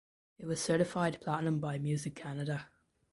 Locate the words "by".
1.59-1.77